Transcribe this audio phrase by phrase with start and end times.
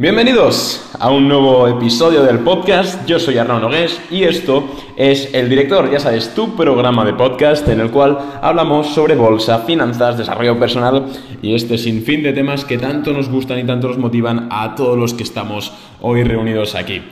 [0.00, 3.04] Bienvenidos a un nuevo episodio del podcast.
[3.06, 4.64] Yo soy Arnaud Nogués y esto
[4.96, 9.58] es El Director, ya sabes, tu programa de podcast en el cual hablamos sobre bolsa,
[9.58, 11.04] finanzas, desarrollo personal
[11.42, 14.96] y este sinfín de temas que tanto nos gustan y tanto nos motivan a todos
[14.96, 15.70] los que estamos
[16.00, 17.02] hoy reunidos aquí.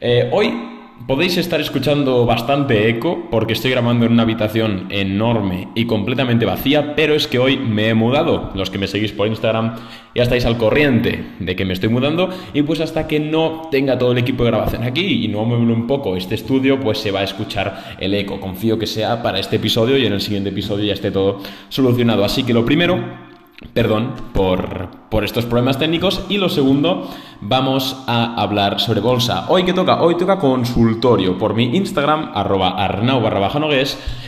[0.00, 5.84] Eh, hoy Podéis estar escuchando bastante eco porque estoy grabando en una habitación enorme y
[5.84, 8.50] completamente vacía, pero es que hoy me he mudado.
[8.54, 9.76] Los que me seguís por Instagram
[10.16, 13.98] ya estáis al corriente de que me estoy mudando y pues hasta que no tenga
[13.98, 17.12] todo el equipo de grabación aquí y no muevo un poco este estudio, pues se
[17.12, 18.40] va a escuchar el eco.
[18.40, 22.24] Confío que sea para este episodio y en el siguiente episodio ya esté todo solucionado.
[22.24, 23.25] Así que lo primero
[23.72, 24.90] Perdón por,
[25.24, 26.26] estos problemas técnicos.
[26.28, 27.08] Y lo segundo,
[27.40, 29.46] vamos a hablar sobre bolsa.
[29.48, 31.38] Hoy que toca, hoy toca consultorio.
[31.38, 33.48] Por mi Instagram, arroba arnau barra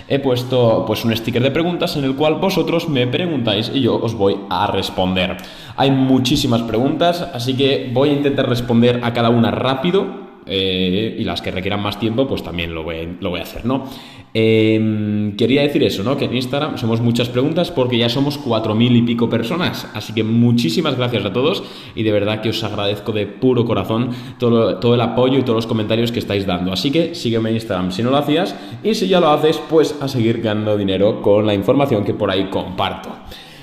[0.08, 3.96] he puesto pues un sticker de preguntas en el cual vosotros me preguntáis y yo
[3.96, 5.36] os voy a responder.
[5.76, 11.24] Hay muchísimas preguntas, así que voy a intentar responder a cada una rápido eh, y
[11.24, 12.96] las que requieran más tiempo, pues también lo voy,
[13.38, 13.84] a hacer, ¿no?
[14.34, 16.16] Em, quería decir eso, ¿no?
[16.16, 19.88] Que en Instagram somos muchas preguntas porque ya somos cuatro mil y pico personas.
[19.94, 21.62] Así que muchísimas gracias a todos
[21.94, 25.56] y de verdad que os agradezco de puro corazón todo, todo el apoyo y todos
[25.56, 26.72] los comentarios que estáis dando.
[26.72, 29.96] Así que sígueme en Instagram si no lo hacías y si ya lo haces, pues
[30.00, 33.10] a seguir ganando dinero con la información que por ahí comparto.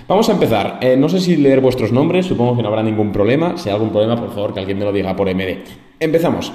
[0.07, 0.77] Vamos a empezar.
[0.81, 3.57] Eh, no sé si leer vuestros nombres, supongo que no habrá ningún problema.
[3.57, 5.63] Si hay algún problema, por favor, que alguien me lo diga por MD.
[5.99, 6.51] Empezamos.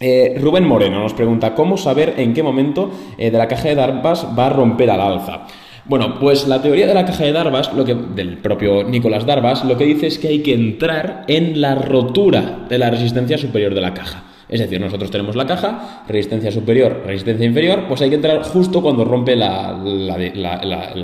[0.00, 3.74] Eh, Rubén Moreno nos pregunta cómo saber en qué momento eh, de la caja de
[3.74, 5.46] Darvas va a romper al alza.
[5.86, 9.64] Bueno, pues la teoría de la caja de Darvas, lo que, del propio Nicolás Darvas,
[9.64, 13.74] lo que dice es que hay que entrar en la rotura de la resistencia superior
[13.74, 14.24] de la caja.
[14.48, 18.80] Es decir, nosotros tenemos la caja, resistencia superior, resistencia inferior, pues hay que entrar justo
[18.80, 19.78] cuando rompe la,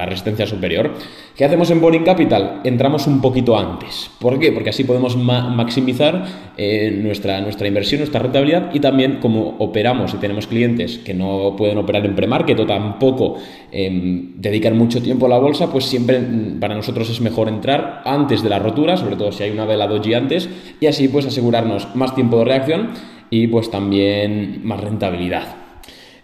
[0.06, 0.92] resistencia superior.
[1.36, 2.60] ¿Qué hacemos en Boring Capital?
[2.64, 4.10] Entramos un poquito antes.
[4.18, 4.52] ¿Por qué?
[4.52, 6.24] Porque así podemos maximizar
[6.56, 11.54] eh, nuestra, nuestra inversión, nuestra rentabilidad y también como operamos y tenemos clientes que no
[11.56, 13.36] pueden operar en premarket o tampoco
[13.72, 18.02] em, dedican mucho tiempo a la bolsa, pues siempre mm, para nosotros es mejor entrar
[18.04, 20.48] antes de la rotura, sobre todo si hay una vela doji antes,
[20.80, 22.90] y así pues asegurarnos más tiempo de reacción
[23.34, 25.56] y pues también más rentabilidad.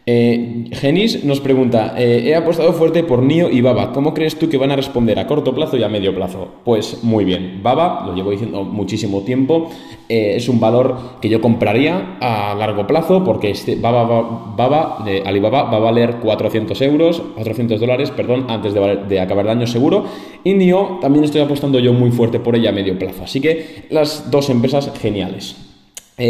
[0.06, 4.48] Eh, Genis nos pregunta, eh, he apostado fuerte por NIO y Baba, ¿cómo crees tú
[4.48, 6.48] que van a responder a corto plazo y a medio plazo?
[6.64, 9.70] Pues muy bien, Baba, lo llevo diciendo muchísimo tiempo,
[10.08, 15.64] eh, es un valor que yo compraría a largo plazo porque este Baba, de Alibaba
[15.64, 20.04] va a valer 400 euros, 400 dólares, perdón, antes de, de acabar el año seguro
[20.44, 23.84] y NIO también estoy apostando yo muy fuerte por ella a medio plazo, así que
[23.90, 25.56] las dos empresas geniales.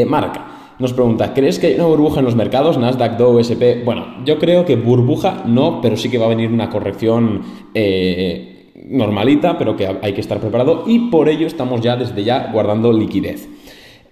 [0.06, 0.49] Marca
[0.80, 2.78] nos pregunta, ¿crees que hay una burbuja en los mercados?
[2.78, 3.84] Nasdaq, Dow, SP.
[3.84, 7.42] Bueno, yo creo que burbuja no, pero sí que va a venir una corrección
[7.74, 12.50] eh, normalita, pero que hay que estar preparado y por ello estamos ya desde ya
[12.50, 13.48] guardando liquidez.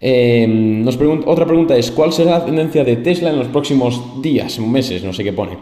[0.01, 0.97] Eh, nos
[1.27, 5.03] otra pregunta es, ¿cuál será la tendencia de Tesla en los próximos días, meses?
[5.03, 5.59] No sé qué pone.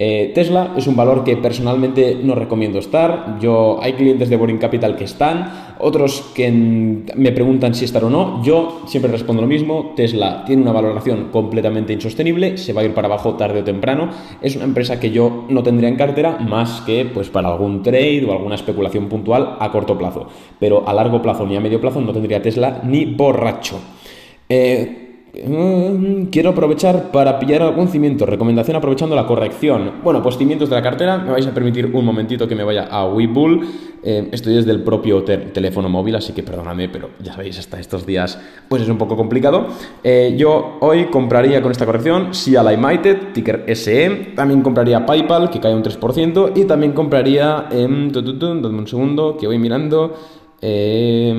[0.00, 3.38] Eh, Tesla es un valor que personalmente no recomiendo estar.
[3.40, 8.10] Yo hay clientes de Boring Capital que están, otros que me preguntan si estar o
[8.10, 8.40] no.
[8.44, 9.94] Yo siempre respondo lo mismo.
[9.96, 14.10] Tesla tiene una valoración completamente insostenible, se va a ir para abajo tarde o temprano.
[14.40, 18.24] Es una empresa que yo no tendría en cartera más que pues para algún trade
[18.24, 20.28] o alguna especulación puntual a corto plazo.
[20.60, 23.80] Pero a largo plazo ni a medio plazo no tendría Tesla ni borracho.
[24.48, 25.07] Eh,
[26.30, 28.26] quiero aprovechar para pillar algún cimiento.
[28.26, 29.92] Recomendación aprovechando la corrección.
[30.02, 31.18] Bueno, pues cimientos de la cartera.
[31.18, 33.66] Me vais a permitir un momentito que me vaya a Webull.
[34.02, 38.06] Eh, estoy desde el propio teléfono móvil, así que perdóname, pero ya sabéis, hasta estos
[38.06, 39.66] días pues es un poco complicado.
[40.04, 44.32] Eh, yo hoy compraría con esta corrección Sia United, ticker SE.
[44.34, 46.52] También compraría PayPal, que cae un 3%.
[46.54, 47.66] Y también compraría...
[47.70, 50.14] Eh, un segundo, que voy mirando.
[50.60, 51.34] Eh,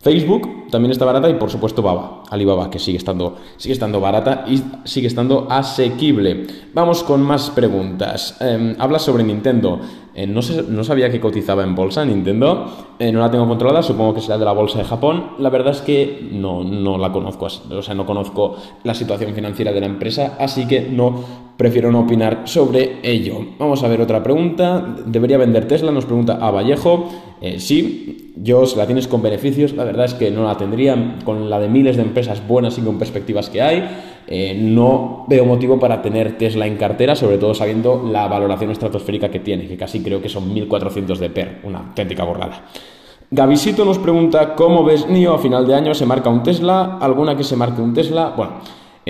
[0.00, 4.44] Facebook también está barata y por supuesto Baba, Alibaba, que sigue estando, sigue estando barata
[4.46, 6.46] y sigue estando asequible.
[6.72, 8.36] Vamos con más preguntas.
[8.40, 9.80] Em, habla sobre Nintendo.
[10.14, 12.94] Eh, no, no, sabía que cotizaba en bolsa Nintendo.
[12.98, 15.32] Eh, no la tengo controlada, supongo que será de la bolsa de Japón.
[15.38, 19.72] La verdad es que no, no la conozco, o sea, no conozco la situación financiera
[19.72, 23.44] de la empresa, así que no prefiero no opinar sobre ello.
[23.58, 24.94] Vamos a ver otra pregunta.
[25.04, 25.90] ¿Debería vender Tesla?
[25.90, 27.08] Nos pregunta a Vallejo.
[27.40, 31.16] Eh, sí, yo si la tienes con beneficios, la verdad es que no la tendría.
[31.24, 33.84] Con la de miles de empresas buenas y con perspectivas que hay,
[34.28, 39.28] eh, no veo motivo para tener Tesla en cartera, sobre todo sabiendo la valoración estratosférica
[39.28, 42.66] que tiene, que casi creo que son 1.400 de PER, una auténtica borrada.
[43.32, 46.98] Gavisito nos pregunta cómo ves NIO a final de año, ¿se marca un Tesla?
[47.00, 48.32] ¿Alguna que se marque un Tesla?
[48.36, 48.52] Bueno,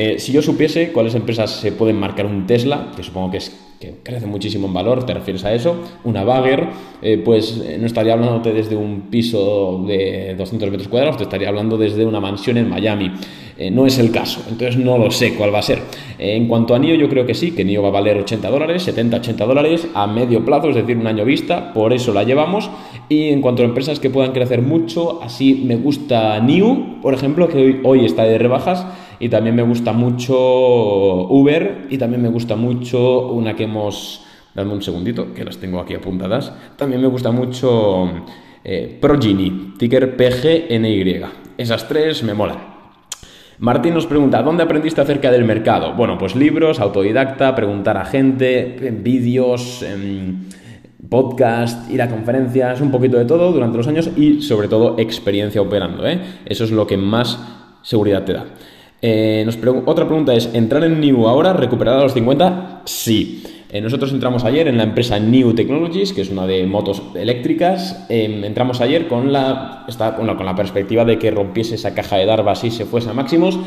[0.01, 3.53] Eh, si yo supiese cuáles empresas se pueden marcar un Tesla, que supongo que es
[3.81, 5.75] que crece muchísimo en valor, te refieres a eso,
[6.05, 6.69] una bagger,
[7.03, 11.49] eh, pues eh, no estaría hablándote desde un piso de 200 metros cuadrados, te estaría
[11.49, 13.11] hablando desde una mansión en Miami.
[13.73, 15.81] No es el caso, entonces no lo sé cuál va a ser.
[16.21, 18.85] en cuanto a NIO, yo creo que sí, que NIO va a valer 80 dólares,
[18.85, 22.71] 70, 80 dólares a medio plazo, es decir, un año vista, por eso la llevamos.
[23.09, 27.49] Y en cuanto a empresas que puedan crecer mucho, así me gusta NIO, por ejemplo,
[27.49, 28.87] que hoy está de rebajas
[29.21, 34.25] y también me gusta mucho Uber y también me gusta mucho una que hemos...
[34.55, 36.53] Dame un segundito, que las tengo aquí apuntadas.
[36.77, 38.11] También me gusta mucho
[38.65, 41.21] eh, Progeny, ticker PGNY.
[41.57, 42.57] Esas tres me molan.
[43.61, 45.95] Martín nos pregunta, ¿dónde aprendiste acerca del mercado?
[45.95, 49.85] Bueno, pues libros, autodidacta, preguntar a gente, vídeos,
[51.09, 55.61] podcast, ir a conferencias, un poquito de todo durante los años y sobre todo experiencia
[55.61, 56.07] operando.
[56.07, 56.21] ¿eh?
[56.47, 57.39] Eso es lo que más
[57.83, 58.47] seguridad te da.
[59.01, 59.47] Eh,
[59.87, 62.83] otra pregunta es, ¿entrar en New ahora, recuperar a los 50?
[62.85, 63.43] Sí.
[63.71, 68.07] Eh, nosotros entramos ayer en la empresa New Technologies, que es una de motos eléctricas.
[68.09, 69.85] Em, entramos ayer con la,
[70.17, 73.59] con la perspectiva de que rompiese esa caja de Darvas y se fuese a máximos.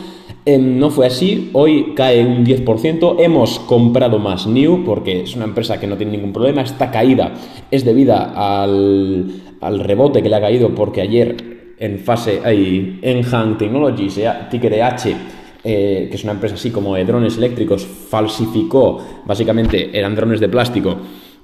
[0.44, 3.18] Em, no fue así, hoy cae un 10%.
[3.20, 6.64] Hemos comprado más New porque es una empresa que no tiene ningún problema.
[6.64, 7.34] Esta caída
[7.70, 8.34] es debida
[8.64, 9.32] al,
[9.62, 11.51] al rebote que le ha caído porque ayer
[11.82, 15.16] en fase ahí, Enhang Technologies, eh, ticker H,
[15.64, 20.48] eh, que es una empresa así como de drones eléctricos, falsificó, básicamente eran drones de
[20.48, 20.98] plástico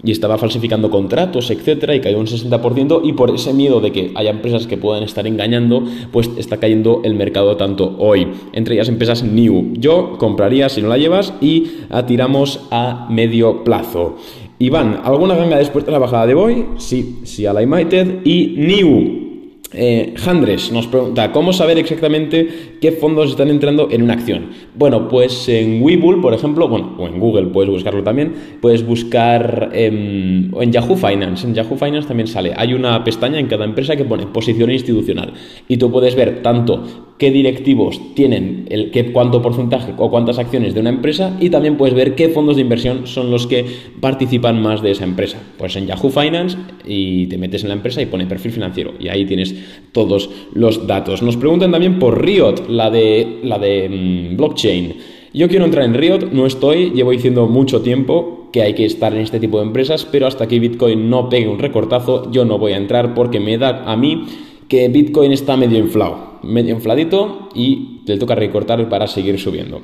[0.03, 4.11] y estaba falsificando contratos, etcétera, y cayó un 60%, y por ese miedo de que
[4.13, 8.27] haya empresas que puedan estar engañando, pues está cayendo el mercado tanto hoy.
[8.53, 9.73] Entre ellas empresas New.
[9.73, 14.17] Yo compraría si no la llevas y atiramos a medio plazo.
[14.59, 16.65] Iván, ¿alguna ganga después de la bajada de hoy?
[16.77, 19.26] Sí, sí a la United y New.
[19.73, 24.51] Eh, Handres nos pregunta, ¿cómo saber exactamente qué fondos están entrando en una acción?
[24.75, 29.71] Bueno, pues en Webull, por ejemplo, bueno, o en Google puedes buscarlo también, puedes buscar
[29.73, 33.97] en, en Yahoo Finance, en Yahoo Finance también sale, hay una pestaña en cada empresa
[33.97, 35.33] que pone posición institucional
[35.67, 40.73] y tú puedes ver tanto qué directivos tienen el qué, cuánto porcentaje o cuántas acciones
[40.73, 43.65] de una empresa y también puedes ver qué fondos de inversión son los que
[43.99, 45.41] participan más de esa empresa.
[45.57, 49.09] Pues en Yahoo Finance y te metes en la empresa y pone perfil financiero y
[49.09, 49.55] ahí tienes
[49.91, 51.21] todos los datos.
[51.21, 54.93] Nos preguntan también por Riot, la de, la de mm, blockchain.
[55.33, 59.13] Yo quiero entrar en Riot, no estoy, llevo diciendo mucho tiempo que hay que estar
[59.13, 62.57] en este tipo de empresas, pero hasta que Bitcoin no pegue un recortazo, yo no
[62.57, 64.25] voy a entrar porque me da a mí
[64.67, 69.81] que Bitcoin está medio inflado, medio infladito y le toca recortar para seguir subiendo.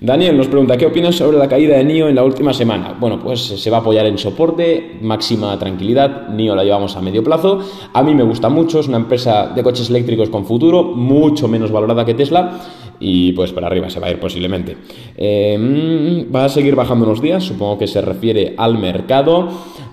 [0.00, 2.96] Daniel nos pregunta, ¿qué opinas sobre la caída de NIO en la última semana?
[2.98, 7.22] Bueno, pues se va a apoyar en soporte, máxima tranquilidad, NIO la llevamos a medio
[7.22, 7.60] plazo,
[7.92, 11.70] a mí me gusta mucho, es una empresa de coches eléctricos con futuro, mucho menos
[11.70, 12.60] valorada que Tesla
[12.98, 14.76] y pues para arriba se va a ir posiblemente.
[15.16, 19.48] Em, va a seguir bajando unos días, supongo que se refiere al mercado,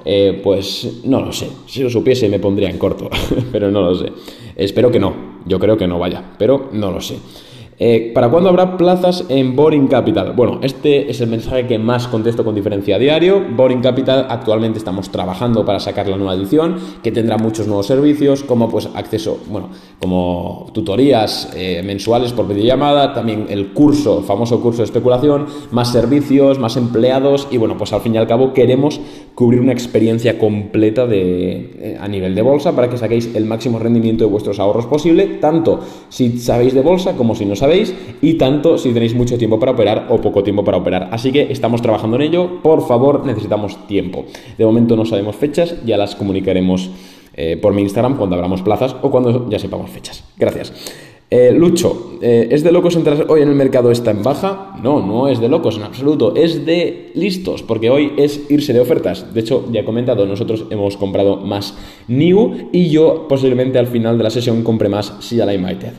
[0.06, 3.10] eh, pues no lo sé, si lo supiese me pondría en corto,
[3.52, 4.12] pero no lo sé.
[4.56, 5.14] Espero que no,
[5.46, 7.18] yo creo que no vaya, pero no lo sé.
[7.80, 10.34] Eh, ¿Para cuándo habrá plazas en Boring Capital?
[10.34, 13.42] Bueno, este es el mensaje que más contesto con diferencia diario.
[13.56, 18.44] Boring Capital actualmente estamos trabajando para sacar la nueva edición, que tendrá muchos nuevos servicios,
[18.44, 24.62] como pues acceso, bueno, como tutorías eh, mensuales por videollamada, también el curso, el famoso
[24.62, 28.54] curso de especulación, más servicios, más empleados y bueno, pues al fin y al cabo
[28.54, 29.00] queremos
[29.34, 33.80] cubrir una experiencia completa de, eh, a nivel de bolsa para que saquéis el máximo
[33.80, 35.80] rendimiento de vuestros ahorros posible, tanto
[36.10, 37.63] si sabéis de bolsa como si no sabéis
[38.22, 41.10] y tanto si tenéis mucho tiempo para operar o poco tiempo para operar.
[41.12, 44.26] Así que estamos trabajando en ello, por favor necesitamos tiempo.
[44.58, 46.90] De momento no sabemos fechas, ya las comunicaremos
[47.36, 50.24] eh, por mi Instagram cuando abramos plazas o cuando ya sepamos fechas.
[50.38, 50.74] Gracias.
[51.36, 54.76] Eh, Lucho, eh, ¿es de locos entrar hoy en el mercado está en baja?
[54.84, 58.80] No, no es de locos en absoluto, es de listos, porque hoy es irse de
[58.80, 59.34] ofertas.
[59.34, 61.76] De hecho, ya he comentado, nosotros hemos comprado más
[62.08, 65.94] New y yo posiblemente al final de la sesión compre más CLI United.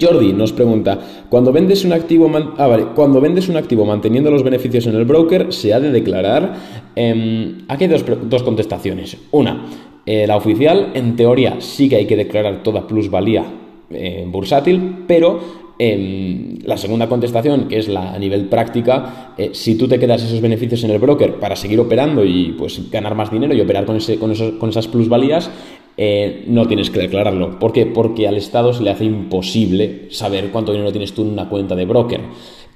[0.00, 0.98] Jordi nos pregunta,
[1.28, 5.52] cuando vendes un activo, ah, cuando vendes un activo manteniendo los beneficios en el broker,
[5.52, 6.54] ¿se ha de declarar?
[6.94, 9.16] Em, aquí hay dos, contestaciones.
[9.32, 9.66] Una,
[10.06, 13.44] eh, la oficial, en teoría sí que hay que declarar toda plusvalía
[13.90, 19.76] eh, bursátil, pero em, la segunda contestación, que es la a nivel práctica, eh, si
[19.76, 23.30] tú te quedas esos beneficios en el broker para seguir operando y pues ganar más
[23.30, 25.50] dinero y operar con, ese, con, con esas plusvalías,
[25.96, 27.58] eh, no tienes que declararlo.
[27.58, 27.86] ¿Por qué?
[27.86, 31.74] Porque al Estado se le hace imposible saber cuánto dinero tienes tú en una cuenta
[31.76, 32.20] de broker.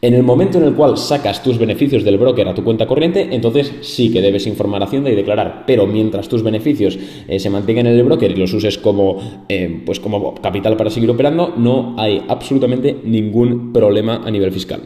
[0.00, 3.30] En el momento en el cual sacas tus beneficios del broker a tu cuenta corriente,
[3.32, 5.64] entonces sí que debes informar a Hacienda y declarar.
[5.66, 6.96] Pero mientras tus beneficios
[7.26, 10.90] eh, se mantengan en el broker y los uses como, eh, pues como capital para
[10.90, 14.82] seguir operando, no hay absolutamente ningún problema a nivel fiscal.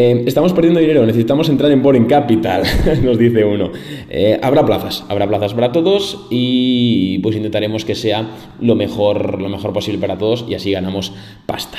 [0.00, 2.62] Eh, estamos perdiendo dinero, necesitamos entrar en Boring Capital,
[3.02, 3.72] nos dice uno.
[4.42, 9.72] habrá plazas, habrá plazas para todos y pues intentaremos que sea lo mejor, lo mejor
[9.72, 11.12] posible para todos y así ganamos
[11.46, 11.78] pasta.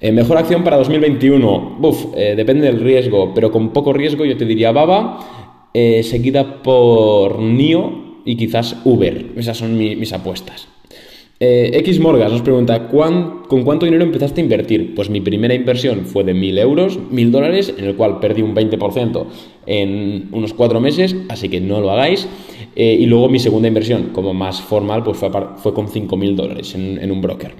[0.00, 1.76] Eh, mejor acción para 2021.
[1.78, 6.62] Buf, eh, depende del riesgo, pero con poco riesgo yo te diría Baba, eh, seguida
[6.62, 9.32] por NIO y quizás Uber.
[9.36, 10.68] Esas son mis apuestas.
[11.38, 14.94] X Morgas nos pregunta, ¿con cuánto dinero empezaste a invertir?
[14.94, 18.54] Pues mi primera inversión fue de 1.000 euros, 1.000 dólares, en el cual perdí un
[18.54, 19.26] 20%
[19.66, 22.26] en unos cuatro meses, así que no lo hagáis.
[22.74, 27.10] y luego mi segunda inversión, como más formal, pues fue, fue con 5.000 dólares en
[27.10, 27.52] un broker.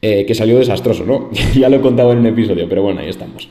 [0.00, 1.28] Eh, que salió desastroso, ¿no?
[1.58, 3.48] ya lo he contado en un episodio, pero bueno, ahí estamos.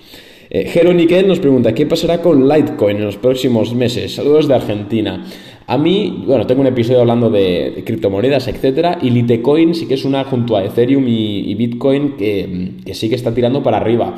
[0.49, 4.15] Eh, nos pregunta, ¿qué pasará con Litecoin en los próximos meses?
[4.15, 5.25] Saludos de Argentina.
[5.67, 10.05] A mí, bueno, tengo un episodio hablando de, criptomonedas, etcétera, y Litecoin sí que es
[10.05, 14.15] una junto a Ethereum y, Bitcoin que, que, sí que está tirando para arriba.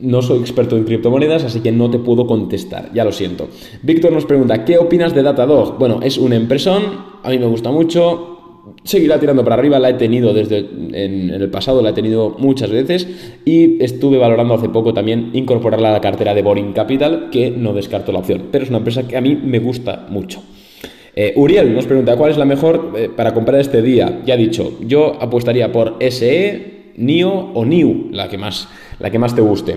[0.00, 3.48] No soy experto en criptomonedas, así que no te puedo contestar, ya lo siento.
[3.82, 5.78] Víctor nos pregunta, ¿qué opinas de Datadog?
[5.78, 6.82] Bueno, es un empresón,
[7.22, 8.37] a mí me gusta mucho,
[8.84, 12.70] seguirá tirando para arriba, la he tenido desde en, el pasado, la he tenido muchas
[12.70, 13.06] veces
[13.44, 17.72] y estuve valorando hace poco también incorporarla a la cartera de Boring Capital, que no
[17.72, 20.42] descarto la opción, pero es una empresa que a mí me gusta mucho.
[21.14, 24.20] Eh, Uriel nos pregunta, ¿cuál es la mejor eh, para comprar este día?
[24.24, 28.68] Ya he dicho, yo apostaría por SE, NIO o NIU, la que más,
[29.00, 29.76] la que más te guste.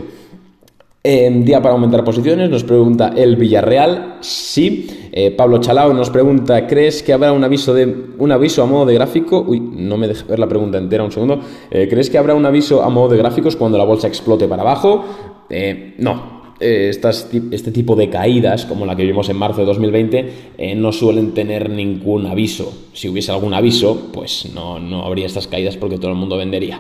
[1.03, 4.87] Día para aumentar posiciones, nos pregunta el Villarreal, sí.
[5.11, 8.85] Eh, Pablo Chalao nos pregunta, ¿crees que habrá un aviso, de, un aviso a modo
[8.85, 9.43] de gráfico?
[9.47, 11.41] Uy, no me deja ver la pregunta entera, un segundo.
[11.71, 14.61] Eh, ¿Crees que habrá un aviso a modo de gráficos cuando la bolsa explote para
[14.61, 15.03] abajo?
[15.49, 20.91] Eh, no, este tipo de caídas, como la que vimos en marzo de 2020, no
[20.91, 22.71] suelen tener ningún aviso.
[22.93, 26.79] Si hubiese algún aviso, pues no, no habría estas caídas porque todo el mundo vendería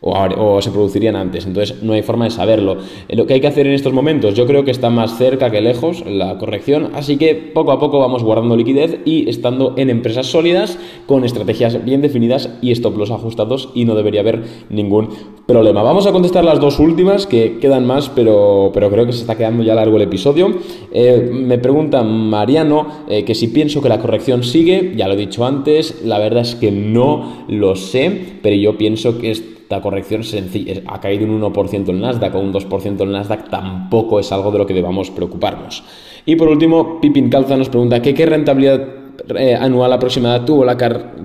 [0.00, 1.46] o, se producirían antes.
[1.46, 2.78] Entonces no hay forma de saberlo.
[3.08, 5.50] Eh, lo que hay que hacer en estos momentos, yo creo que está más cerca
[5.50, 9.90] que lejos la corrección, así que poco a poco vamos guardando liquidez y estando en
[9.90, 15.08] empresas sólidas con estrategias bien definidas y stop loss ajustados y no debería haber ningún
[15.46, 15.82] problema.
[15.82, 19.36] Vamos a contestar las dos últimas que quedan más, pero, pero creo que se está
[19.36, 20.52] quedando ya largo el episodio.
[20.92, 25.16] Eh, me pregunta Mariano eh, que si pienso que la corrección sigue, ya lo he
[25.16, 29.82] dicho antes, la verdad es que no lo sé, pero yo pienso que es esta
[29.82, 34.32] corrección sencilla, ha caído un 1% en Nasdaq o un 2% en Nasdaq, tampoco es
[34.32, 35.84] algo de lo que debamos preocuparnos.
[36.24, 38.97] Y por último, Pipin Calza nos pregunta ¿qué, qué rentabilidad
[39.36, 40.76] eh, anual aproximada tuvo la,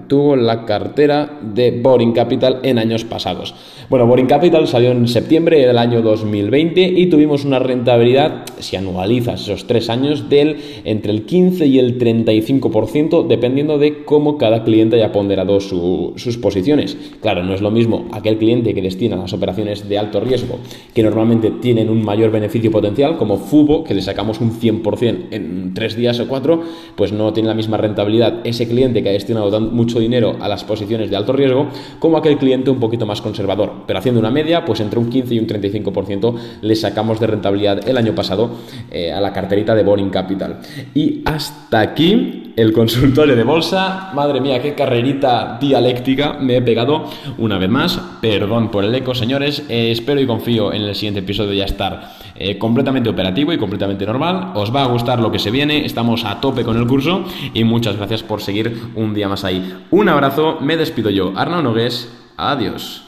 [0.07, 3.53] tuvo la cartera de Boring Capital en años pasados.
[3.89, 9.41] Bueno, Boring Capital salió en septiembre del año 2020 y tuvimos una rentabilidad, si anualizas
[9.41, 14.95] esos tres años, del entre el 15 y el 35%, dependiendo de cómo cada cliente
[14.95, 16.97] haya ponderado sus posiciones.
[17.21, 20.59] Claro, no es lo mismo aquel cliente que destina las operaciones de alto riesgo,
[20.93, 25.73] que normalmente tienen un mayor beneficio potencial, como Fubo, que le sacamos un 100% en
[25.73, 26.63] tres días o cuatro,
[26.95, 30.63] pues no tiene la misma rentabilidad ese cliente que ha destinado mucho dinero a las
[30.63, 31.67] posiciones de alto riesgo,
[31.99, 35.35] como aquel cliente un poquito más conservador pero haciendo una media, pues entre un 15
[35.35, 38.51] y un 35% le sacamos de rentabilidad el año pasado
[38.91, 40.59] eh, a la carterita de Boring Capital.
[40.93, 44.11] Y hasta aquí el consultorio de bolsa.
[44.13, 47.05] Madre mía, qué carrerita dialéctica me he pegado
[47.37, 47.99] una vez más.
[48.21, 49.63] Perdón por el eco, señores.
[49.69, 54.05] Eh, espero y confío en el siguiente episodio ya estar eh, completamente operativo y completamente
[54.05, 54.51] normal.
[54.55, 55.85] Os va a gustar lo que se viene.
[55.85, 59.73] Estamos a tope con el curso y muchas gracias por seguir un día más ahí.
[59.91, 62.11] Un abrazo, me despido yo, Arnaud Nogués.
[62.37, 63.02] Adiós.